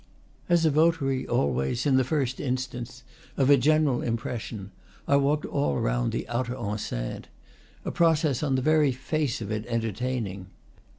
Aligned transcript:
As 0.49 0.65
a 0.65 0.71
votary, 0.71 1.27
always, 1.27 1.85
in 1.85 1.95
the 1.97 2.03
first 2.03 2.39
instance, 2.39 3.03
of 3.37 3.51
a 3.51 3.55
general 3.55 4.01
impression, 4.01 4.71
I 5.07 5.17
walked 5.17 5.45
all 5.45 5.77
round 5.77 6.11
the 6.11 6.27
outer 6.27 6.55
en 6.55 6.77
ceinte, 6.79 7.25
a 7.85 7.91
process 7.91 8.41
on 8.41 8.55
the 8.55 8.63
very 8.63 8.91
face 8.91 9.41
of 9.41 9.51
it 9.51 9.63
entertaining. 9.67 10.47